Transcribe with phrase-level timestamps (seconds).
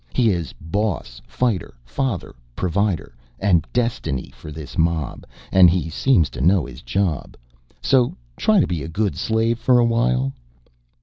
[0.15, 6.41] He is boss, fighter, father, provider and destiny for this mob, and he seems to
[6.41, 7.37] know his job.
[7.83, 10.33] So try to be a good slave for a while...."